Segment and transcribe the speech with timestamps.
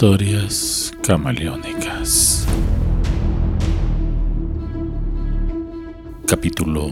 [0.00, 2.46] Historias camaleónicas.
[6.26, 6.88] Capítulo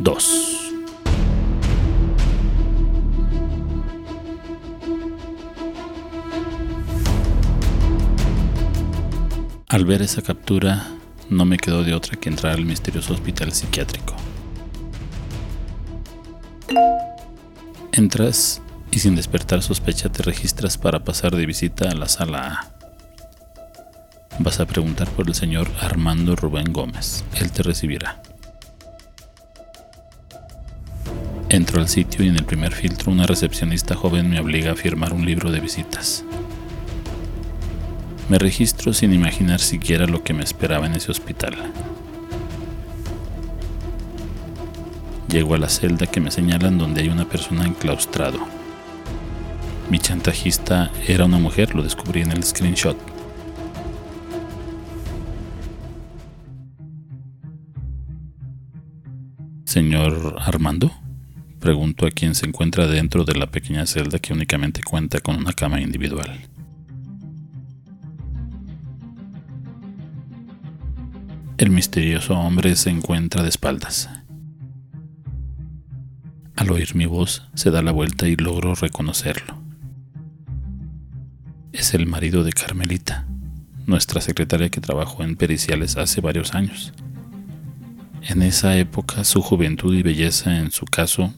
[0.00, 0.72] 2
[9.68, 10.88] Al ver esa captura,
[11.30, 14.16] no me quedó de otra que entrar al misterioso hospital psiquiátrico.
[17.92, 18.60] Entras
[18.90, 22.78] y sin despertar sospecha te registras para pasar de visita a la sala A.
[24.40, 27.24] Vas a preguntar por el señor Armando Rubén Gómez.
[27.40, 28.22] Él te recibirá.
[31.48, 35.12] Entro al sitio y en el primer filtro una recepcionista joven me obliga a firmar
[35.12, 36.24] un libro de visitas.
[38.28, 41.56] Me registro sin imaginar siquiera lo que me esperaba en ese hospital.
[45.28, 48.57] Llego a la celda que me señalan donde hay una persona enclaustrado.
[49.90, 52.96] Mi chantajista era una mujer, lo descubrí en el screenshot.
[59.64, 60.92] Señor Armando,
[61.58, 65.54] pregunto a quien se encuentra dentro de la pequeña celda que únicamente cuenta con una
[65.54, 66.38] cama individual.
[71.56, 74.10] El misterioso hombre se encuentra de espaldas.
[76.56, 79.67] Al oír mi voz, se da la vuelta y logro reconocerlo
[81.88, 83.24] es el marido de Carmelita,
[83.86, 86.92] nuestra secretaria que trabajó en periciales hace varios años.
[88.20, 91.32] En esa época su juventud y belleza en su caso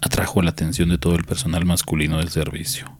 [0.00, 2.96] atrajo la atención de todo el personal masculino del servicio.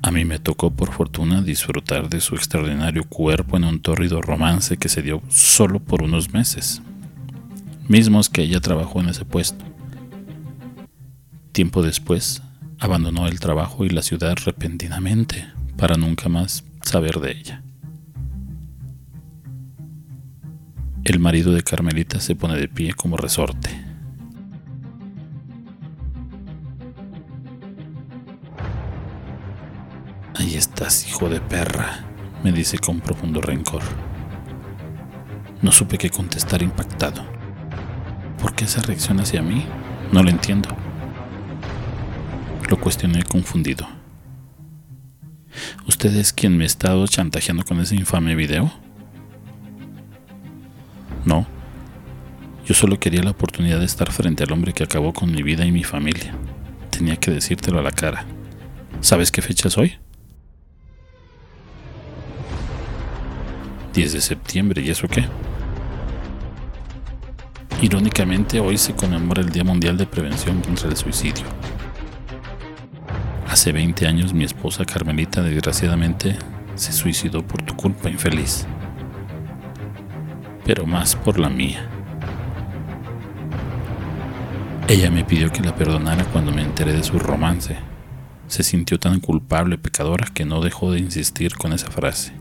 [0.00, 4.78] A mí me tocó por fortuna disfrutar de su extraordinario cuerpo en un tórrido romance
[4.78, 6.80] que se dio solo por unos meses,
[7.88, 9.66] mismos que ella trabajó en ese puesto.
[11.52, 12.40] Tiempo después,
[12.78, 17.62] abandonó el trabajo y la ciudad repentinamente para nunca más saber de ella.
[21.04, 23.70] El marido de Carmelita se pone de pie como resorte.
[30.34, 32.04] Ahí estás, hijo de perra,
[32.42, 33.82] me dice con profundo rencor.
[35.62, 37.24] No supe qué contestar impactado.
[38.40, 39.64] ¿Por qué esa reacción hacia mí?
[40.12, 40.68] No lo entiendo.
[42.68, 43.86] Lo cuestioné confundido.
[45.86, 48.72] ¿Usted es quien me ha estado chantajeando con ese infame video?
[51.24, 51.46] No.
[52.66, 55.64] Yo solo quería la oportunidad de estar frente al hombre que acabó con mi vida
[55.64, 56.34] y mi familia.
[56.90, 58.26] Tenía que decírtelo a la cara.
[59.00, 59.98] ¿Sabes qué fecha es hoy?
[63.94, 65.26] 10 de septiembre, ¿y eso qué?
[67.80, 71.44] Irónicamente, hoy se conmemora el Día Mundial de Prevención contra el Suicidio.
[73.56, 76.36] Hace 20 años mi esposa Carmelita desgraciadamente
[76.74, 78.66] se suicidó por tu culpa infeliz,
[80.66, 81.88] pero más por la mía.
[84.88, 87.78] Ella me pidió que la perdonara cuando me enteré de su romance.
[88.46, 92.34] Se sintió tan culpable, pecadora, que no dejó de insistir con esa frase.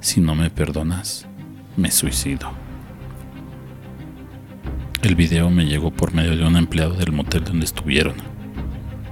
[0.00, 1.26] Si no me perdonas,
[1.76, 2.50] me suicido.
[5.02, 8.39] El video me llegó por medio de un empleado del motel donde estuvieron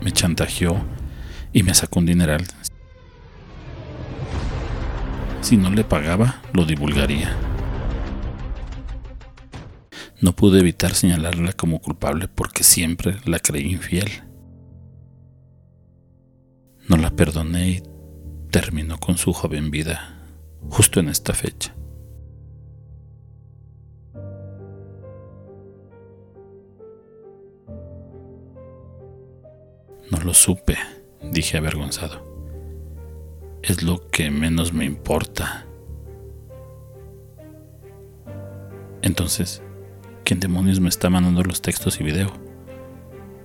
[0.01, 0.79] me chantajeó
[1.53, 2.47] y me sacó un dineral.
[5.41, 7.35] Si no le pagaba, lo divulgaría.
[10.21, 14.11] No pude evitar señalarla como culpable porque siempre la creí infiel.
[16.89, 17.83] No la perdoné y
[18.51, 20.19] terminó con su joven vida
[20.69, 21.75] justo en esta fecha.
[30.29, 30.77] Lo supe,
[31.23, 32.23] dije avergonzado.
[33.63, 35.65] Es lo que menos me importa.
[39.01, 39.63] Entonces,
[40.25, 42.31] ¿quién demonios me está mandando los textos y video?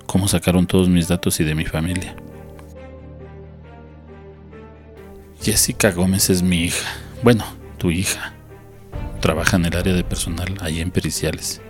[0.07, 2.17] ¿Cómo sacaron todos mis datos y de mi familia?
[5.41, 6.91] Jessica Gómez es mi hija.
[7.23, 7.45] Bueno,
[7.77, 8.33] tu hija.
[9.21, 11.61] Trabaja en el área de personal, allí en Periciales.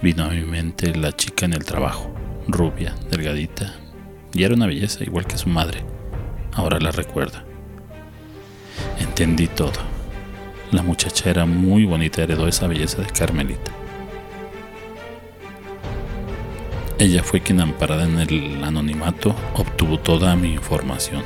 [0.00, 2.15] Vino a mi mente la chica en el trabajo
[2.48, 3.74] rubia, delgadita,
[4.32, 5.84] y era una belleza igual que su madre.
[6.52, 7.38] Ahora la recuerdo.
[8.98, 9.80] Entendí todo.
[10.70, 13.72] La muchacha era muy bonita, heredó esa belleza de Carmelita.
[16.98, 21.22] Ella fue quien, amparada en el anonimato, obtuvo toda mi información.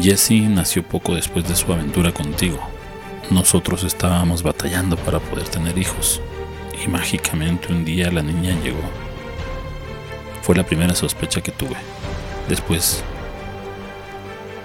[0.00, 2.60] Jessie nació poco después de su aventura contigo.
[3.30, 6.22] Nosotros estábamos batallando para poder tener hijos
[6.84, 8.82] y mágicamente un día la niña llegó.
[10.42, 11.76] Fue la primera sospecha que tuve.
[12.48, 13.02] Después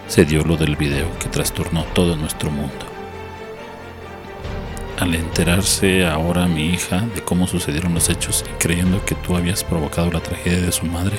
[0.07, 2.85] se dio lo del video que trastornó todo nuestro mundo.
[4.99, 9.63] Al enterarse ahora mi hija de cómo sucedieron los hechos y creyendo que tú habías
[9.63, 11.17] provocado la tragedia de su madre,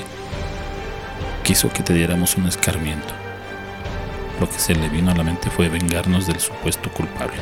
[1.43, 3.13] quiso que te diéramos un escarmiento.
[4.39, 7.37] Lo que se le vino a la mente fue vengarnos del supuesto culpable.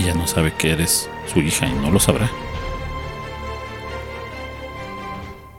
[0.00, 2.30] Ella no sabe que eres su hija y no lo sabrá.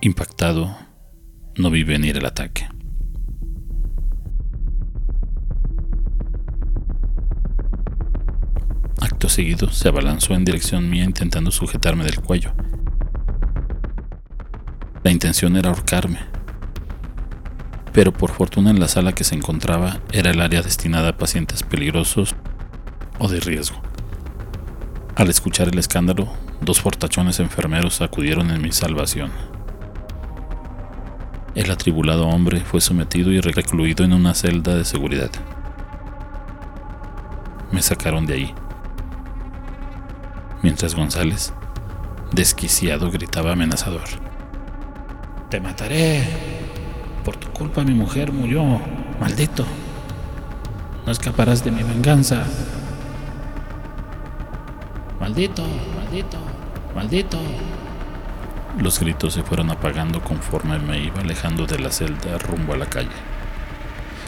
[0.01, 0.75] Impactado,
[1.57, 2.67] no vi venir el ataque.
[8.99, 12.51] Acto seguido se abalanzó en dirección mía intentando sujetarme del cuello.
[15.03, 16.17] La intención era ahorcarme,
[17.93, 21.61] pero por fortuna en la sala que se encontraba era el área destinada a pacientes
[21.61, 22.35] peligrosos
[23.19, 23.90] o de riesgo.
[25.21, 26.27] Al escuchar el escándalo,
[26.61, 29.29] dos fortachones enfermeros acudieron en mi salvación.
[31.53, 35.29] El atribulado hombre fue sometido y recluido en una celda de seguridad.
[37.71, 38.55] Me sacaron de ahí.
[40.63, 41.53] Mientras González,
[42.31, 44.09] desquiciado, gritaba amenazador.
[45.51, 46.23] Te mataré.
[47.23, 48.81] Por tu culpa mi mujer murió.
[49.19, 49.67] Maldito.
[51.05, 52.43] No escaparás de mi venganza.
[55.31, 55.63] Maldito,
[55.95, 56.37] maldito,
[56.93, 57.39] maldito.
[58.81, 62.85] Los gritos se fueron apagando conforme me iba alejando de la celda rumbo a la
[62.85, 63.07] calle.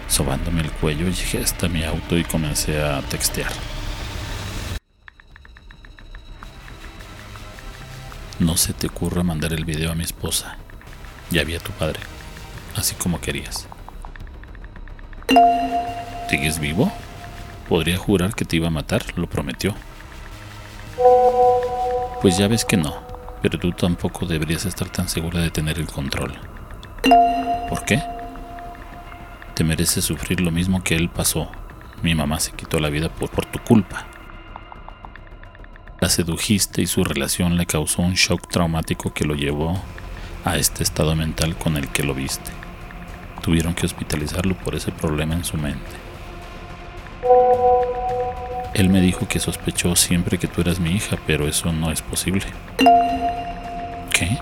[0.07, 3.51] Sobándome el cuello llegué hasta mi auto y comencé a textear.
[8.39, 10.55] No se te ocurra mandar el video a mi esposa.
[11.31, 11.99] Ya vi a tu padre,
[12.77, 13.67] así como querías.
[16.29, 16.93] ¿Sigues vivo?
[17.67, 19.75] Podría jurar que te iba a matar, lo prometió.
[22.21, 23.13] Pues ya ves que no
[23.43, 26.33] pero tú tampoco deberías estar tan segura de tener el control.
[27.67, 28.01] ¿Por qué?
[29.53, 31.51] Te mereces sufrir lo mismo que él pasó.
[32.01, 34.07] Mi mamá se quitó la vida por, por tu culpa.
[35.99, 39.77] La sedujiste y su relación le causó un shock traumático que lo llevó
[40.45, 42.51] a este estado mental con el que lo viste.
[43.41, 45.91] Tuvieron que hospitalizarlo por ese problema en su mente.
[48.73, 52.01] Él me dijo que sospechó siempre que tú eras mi hija, pero eso no es
[52.01, 52.45] posible.
[54.11, 54.39] ¿Qué?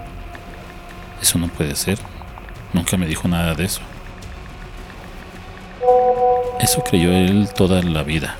[1.22, 2.00] Eso no puede ser.
[2.74, 3.82] Nunca me dijo nada de eso.
[6.62, 8.36] Eso creyó él toda la vida,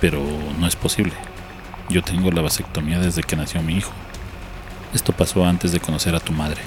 [0.00, 0.22] pero
[0.58, 1.14] no es posible.
[1.88, 3.92] Yo tengo la vasectomía desde que nació mi hijo.
[4.94, 6.60] Esto pasó antes de conocer a tu madre.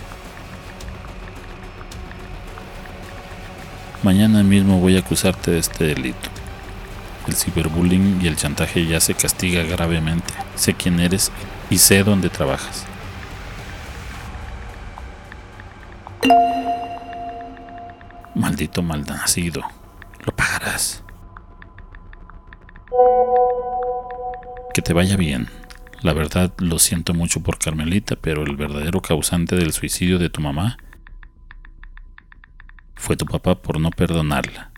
[4.03, 6.36] Mañana mismo voy a acusarte de este delito.
[7.27, 10.33] El ciberbullying y el chantaje ya se castiga gravemente.
[10.55, 11.31] Sé quién eres
[11.69, 12.85] y sé dónde trabajas.
[18.33, 19.63] Maldito malnacido,
[20.23, 21.03] lo pagarás.
[24.73, 25.49] Que te vaya bien.
[26.01, 30.41] La verdad lo siento mucho por Carmelita, pero el verdadero causante del suicidio de tu
[30.41, 30.77] mamá
[32.95, 34.71] fue tu papá por no perdonarla,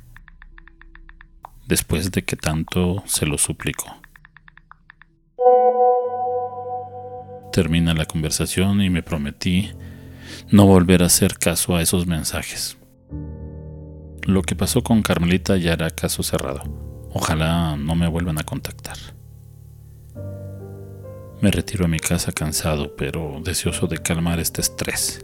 [1.69, 3.95] después de que tanto se lo suplicó.
[7.54, 9.69] Termina la conversación y me prometí
[10.49, 12.78] no volver a hacer caso a esos mensajes.
[14.23, 16.64] Lo que pasó con Carmelita ya era caso cerrado.
[17.14, 18.97] Ojalá no me vuelvan a contactar.
[21.42, 25.23] Me retiro a mi casa cansado, pero deseoso de calmar este estrés.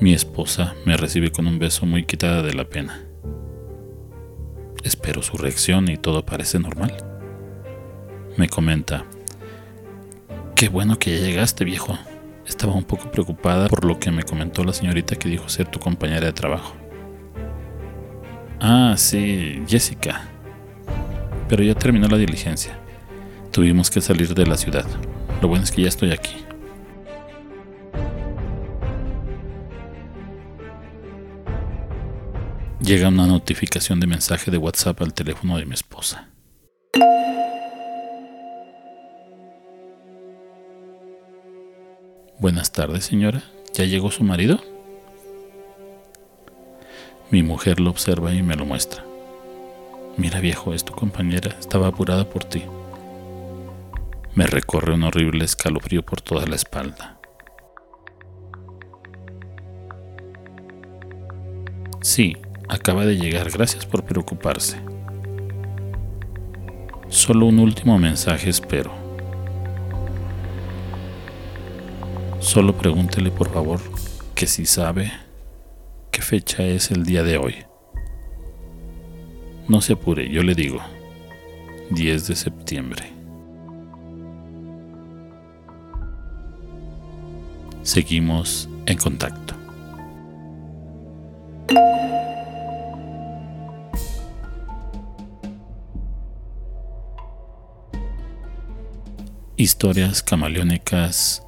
[0.00, 3.07] Mi esposa me recibe con un beso muy quitada de la pena.
[4.84, 6.94] Espero su reacción y todo parece normal.
[8.36, 9.04] Me comenta,
[10.54, 11.98] qué bueno que ya llegaste, viejo.
[12.46, 15.78] Estaba un poco preocupada por lo que me comentó la señorita que dijo ser tu
[15.78, 16.74] compañera de trabajo.
[18.60, 20.28] Ah, sí, Jessica.
[21.48, 22.78] Pero ya terminó la diligencia.
[23.52, 24.86] Tuvimos que salir de la ciudad.
[25.42, 26.44] Lo bueno es que ya estoy aquí.
[32.88, 36.30] Llega una notificación de mensaje de WhatsApp al teléfono de mi esposa.
[42.38, 43.42] Buenas tardes, señora.
[43.74, 44.58] ¿Ya llegó su marido?
[47.30, 49.04] Mi mujer lo observa y me lo muestra.
[50.16, 51.54] Mira, viejo, es tu compañera.
[51.60, 52.62] Estaba apurada por ti.
[54.34, 57.20] Me recorre un horrible escalofrío por toda la espalda.
[62.00, 62.34] Sí,
[62.68, 63.50] acaba de llegar.
[63.50, 64.78] Gracias por preocuparse.
[67.08, 68.92] Solo un último mensaje espero.
[72.40, 73.80] Solo pregúntele por favor
[74.34, 75.10] que si sabe
[76.10, 77.56] qué fecha es el día de hoy.
[79.68, 80.80] No se apure, yo le digo,
[81.90, 83.12] 10 de septiembre.
[87.82, 89.54] Seguimos en contacto.
[99.60, 101.42] Historias camaleónicas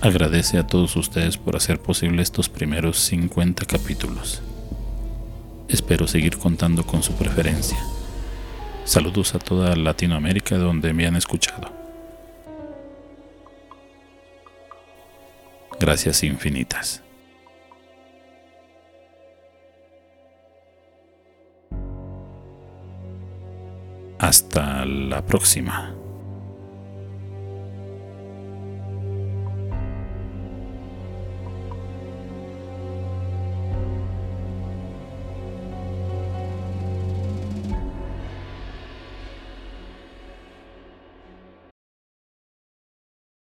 [0.00, 4.40] agradece a todos ustedes por hacer posible estos primeros 50 capítulos.
[5.68, 7.76] Espero seguir contando con su preferencia.
[8.86, 11.70] Saludos a toda Latinoamérica donde me han escuchado.
[15.78, 17.02] Gracias infinitas.
[24.18, 25.94] Hasta la próxima.